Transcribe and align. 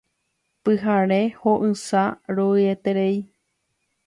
Pyhare, 0.69 1.19
ho'ysã, 1.43 2.03
ro'yeterei. 2.35 3.17